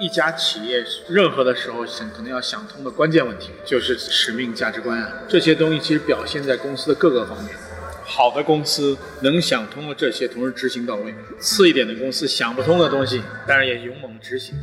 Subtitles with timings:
[0.00, 7.54] 一家企业任何的时候想可能要想通的关键问题就是使命价值观啊，这些东西其实表现在公司的各个方面。
[8.04, 14.54] 好的公司能想通了这些，同时执行到位；次一点的公司想不通的东西，当然也勇猛执行。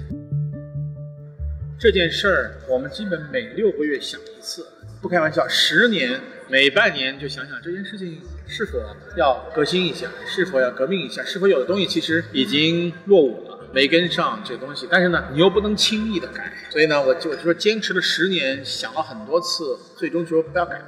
[1.77, 4.65] 这件事儿我们基本每六个月想一次，
[5.01, 8.79] 不开玩笑，十年每半年就想想这件事情是否
[9.17, 14.87] 要革新一下，是否要革命一下，是否有的东西其实已经落伍了，没跟上这东西。
[14.89, 20.79] 但是呢，你又不能轻易的改，所以呢，我就我就说坚持了十年，想了很多次，最终就说不要改。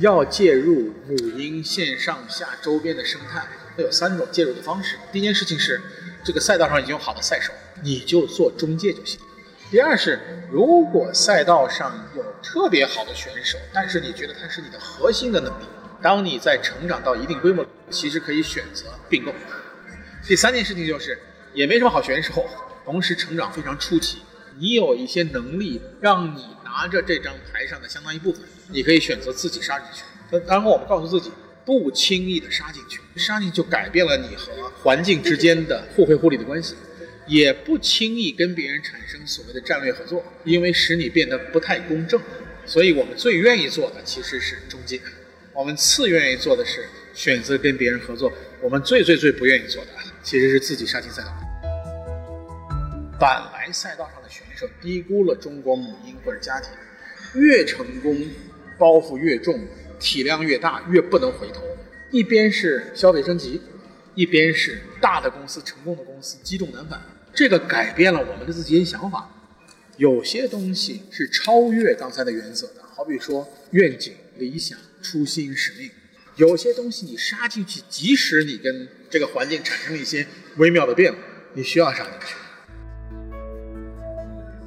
[0.00, 4.96] 要介入母婴线上下周边的生态，它有三种介入的方式。
[5.12, 5.80] 第一件事情是，
[6.24, 7.52] 这个赛道上已经有好的赛手，
[7.84, 9.20] 你就做中介就行。
[9.70, 10.18] 第二是，
[10.50, 15.64] 如果赛道上有特别好的选手，但是你觉得他是你的核心的能力，
[16.00, 19.32] 当你在成长到一定规模，其实可以选择并购。
[20.26, 21.18] 第三件事情就是，
[21.54, 22.48] 也没什么好选手，
[22.84, 24.18] 同时成长非常初期，
[24.58, 26.46] 你有一些能力让你。
[26.74, 30.04] 拿着这张牌上的相当一部分，你可以选择自己杀进去。
[30.46, 31.30] 然后我们告诉自己，
[31.66, 34.50] 不轻易的杀进去，杀进去就改变了你和
[34.82, 36.74] 环境之间的互惠互利的关系；
[37.26, 42.18] 也不轻易跟别人产生所谓的战略合作，因为使你变得不太公正。
[42.64, 44.98] 所以我们最愿意做的其实是中介，
[45.52, 49.90] 我们次愿意做的是选择跟别人合作，我们最最最不愿意做的
[50.22, 51.32] 其实是自己杀进赛道。
[53.18, 56.70] 本来赛道上的选手低估了中国母婴或者家庭，
[57.34, 58.16] 越成功
[58.78, 59.60] 包袱越重，
[60.00, 61.62] 体量越大越不能回头。
[62.10, 63.60] 一边是消费升级，
[64.14, 67.00] 一边是大的公司成功的公司积重难返。
[67.34, 69.30] 这个改变了我们的自己想法。
[69.98, 75.90] 有些东西是超越刚才的原则的，好比说愿景、理想、初心、使命。
[76.36, 80.26] 有些东西你杀进去，即使你跟这个环境产生了一些
[80.56, 81.18] 微妙的变化，
[81.52, 82.34] 你需要杀进去。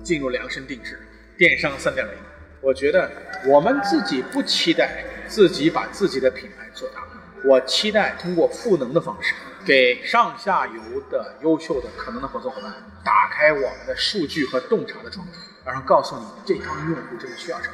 [0.03, 0.99] 进入量身定制
[1.35, 2.13] 电商三点零，
[2.61, 3.11] 我觉得
[3.47, 7.03] 我们自己不期待自己把自己的品牌做大，
[7.43, 9.33] 我期待通过赋能的方式，
[9.65, 12.71] 给上下游的优秀的可能的合作伙伴
[13.03, 15.33] 打开我们的数据和洞察的窗口，
[15.65, 17.73] 然后告诉你这帮用户真的需要什么。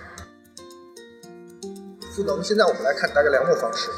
[2.16, 3.90] 赋能，现在我们来看大概两种方式。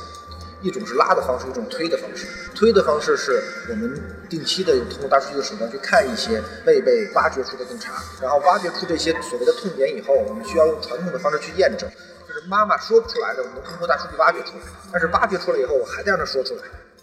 [0.61, 2.25] 一种是拉的方式，一种推的方式。
[2.55, 11.89] 推的方式是我们定期的通过大数据的手段去看一些未被挖掘出的洞察，然后挖掘出这些所谓的痛点以后，我们需要用传统的方式去验证，
[12.25, 14.63] 就是妈妈说不出来的，我们通过大数据挖掘出来。
[14.89, 16.61] 但是挖掘出来以后，我还得让他说出来。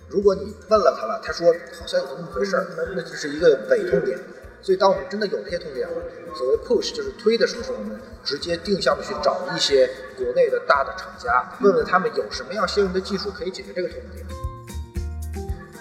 [0.09, 4.19] 如果你问了他了，他说好像有那么回事儿，那那就是一个伪痛点。
[4.62, 5.94] 所以，当我们真的有这些痛点了，
[6.37, 14.26] 所谓 push 就是推的时候，我们直接定向的去找一些国内的大的厂家，问问他们有什么样先进的技术可以解决这个痛点。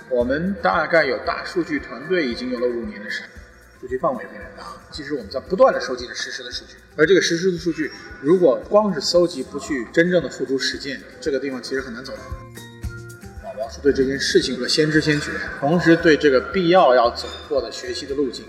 [0.09, 3.29] 我们大概有大数据团队已经有了五年的时间，
[3.81, 4.63] 数据范围非常大。
[4.89, 7.91] 其实我们在不断的收集着实时的数据，而这个实时的数据，
[8.21, 12.13] 如果光是搜集不去真正的付诸实践，这个地方其实很难走。
[13.43, 18.45] 宝宝是对这件事情的先知先觉，同时对这个必要要走过的学习的路径。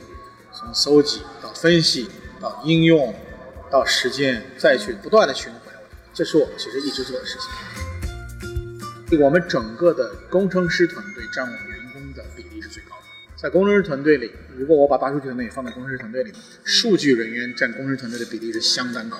[0.61, 2.07] 从搜集到分析，
[2.39, 3.15] 到应用，
[3.71, 5.61] 到实践，再去不断的循环，
[6.13, 7.49] 这是我们其实一直做的事情。
[9.19, 13.03] 我们整个的工程师团队占我们员工的比例是最高的。
[13.37, 16.31] 在工程师团队里，如果我把大数据团队也放在工程师团队里，
[16.63, 19.17] 数据人员占工程师团队的比例是相当高。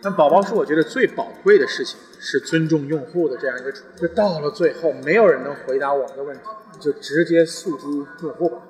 [0.00, 3.82] 但宝宝是，我觉得最宝贵的事情是尊重用户的这样一个处。
[3.96, 6.42] 就到了最后，没有人能回答我们的问题，
[6.78, 8.62] 就直接诉诸用户吧。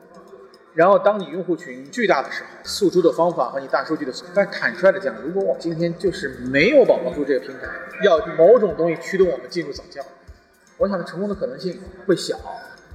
[0.78, 7.66] 然后，当你用户群巨大的时候，诉诸的方法和你大数据的，但坦率的讲，如果我今天就是没有宝宝树这个平台，
[8.05, 10.00] 要某种东西驱动我们进入早教，
[10.77, 12.38] 我想成功的可能性会小，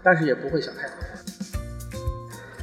[0.02, 0.96] 但是也不会小太多。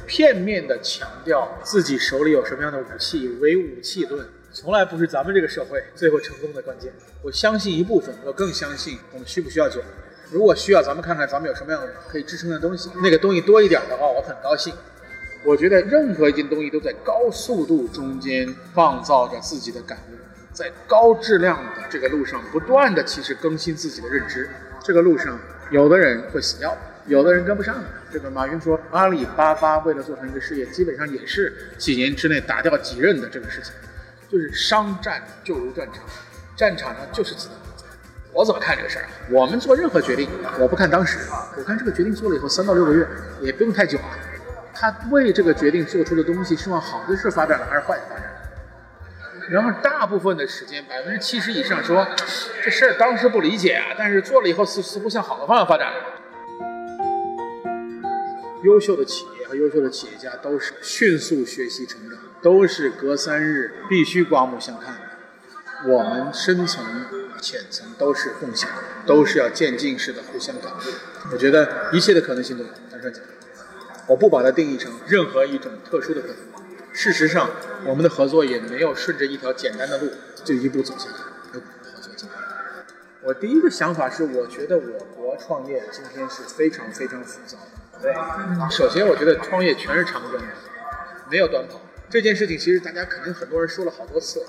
[0.07, 6.91] 片面的强调自己手里有什么样的武器，唯武器论，从来不是咱们这个社会最后成功的关键。
[7.21, 9.83] 我相信一部分，我更相信我们需不需要酒。
[10.31, 14.73] 如果需要，咱们看看咱们有什么样可以支撑的东西，那个东西多一点的话，我很高兴。
[15.43, 20.15] 我觉得任何一件东西都在高速度中间创造着自己的感悟，
[20.53, 24.49] 在高质量的这个路上不断的其实更新自己的认知。
[24.83, 25.39] 这个路上，
[25.71, 26.77] 有的人会死掉，
[27.07, 27.75] 有的人跟不上。
[28.11, 33.73] 这个马云说，阿里巴巴为了做成一个事业，基本上也是几年之内打掉几任的这个事情。
[34.29, 36.03] 就是商战就如战场，
[36.55, 37.57] 战场上就是子弹。
[38.33, 39.09] 我怎么看这个事儿啊？
[39.29, 40.29] 我们做任何决定，
[40.59, 43.07] 我不看当时啊，我看这个决定做了以后三到六个月，
[43.41, 44.17] 也不用太久啊。
[44.81, 49.47] 他为这个决定做出的东西是往好的事发展了还是坏的发展了？
[49.47, 52.03] 然后大部分的时间，百分之七十以上说
[52.63, 55.97] 这事儿当时不理解啊，但是做了以后似似乎向好的方向发展了。
[58.63, 65.91] 优秀的企业和优秀的企业家都是迅速学习成长，都是隔三日必须刮目相看的。
[65.91, 66.83] 我们深层、
[67.39, 68.67] 浅层都是共享，
[69.05, 70.77] 都是要渐进式的互相感悟。
[71.31, 73.21] 我觉得一切的可能性都有，单纯讲，
[74.07, 76.37] 我不把它定义成任何一种特殊的可能。
[76.93, 77.49] 事实上，
[77.85, 80.09] 我们的合作也没有顺着一条简单的路
[80.43, 81.15] 就一步走下来，
[81.53, 82.35] 有合作进来。
[83.23, 88.01] 我第一个想法是，我觉得我国创业今天是非常非常浮躁的。
[88.01, 88.13] 对，
[88.69, 90.41] 首先我觉得创业全是长征，
[91.29, 91.79] 没有短跑。
[92.09, 94.43] 这件事情其实大家肯定很多人说了好多次，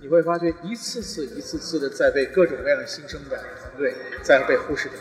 [0.00, 4.98] 你会发觉一次次、一次次的在被各种各样的新生的团队在被忽视掉。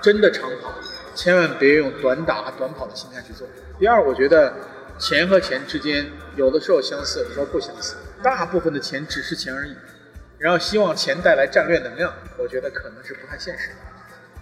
[0.00, 0.72] 真的长跑，
[1.14, 3.46] 千万别用短打、短跑的心态去做。
[3.78, 4.52] 第二，我觉得
[4.98, 6.06] 钱和钱之间
[6.36, 7.96] 有的时候相似，有的时候不相似。
[8.22, 9.74] 大部分的钱只是钱而已。
[10.38, 13.76] 然后希望钱带来战略能量，我觉得可能是不太现实的。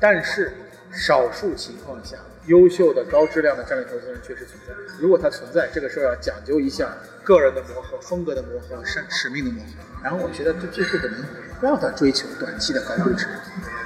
[0.01, 0.53] 但是
[0.91, 2.17] 少数情况下，
[2.47, 4.75] 优秀的高质量的战略投资人确实存在。
[4.99, 9.71] 如果它存在，这个时候要讲究一下个人的磨合、风格的磨合、使使命的磨合。
[10.03, 11.25] 然后我觉得，最后可能
[11.61, 13.27] 不要再追求短期的高估值，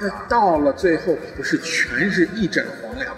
[0.00, 3.14] 那到了最后不是全是一枕黄粱。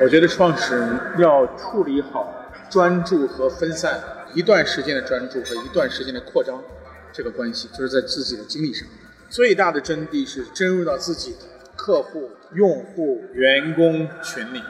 [0.00, 4.00] 我觉得创始人要处理好专注和分散。
[4.34, 6.62] 一段时间的专注和一段时间的扩张，
[7.10, 8.86] 这个关系就是在自己的精力上。
[9.30, 11.38] 最大的真谛是深入到自己的
[11.86, 14.60] 客户、用户、员工群里，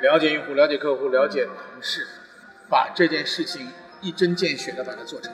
[0.00, 2.06] 了解用户、了解客户、了解同事，
[2.70, 3.68] 把这件事情
[4.00, 5.30] 一针见血的把它做成。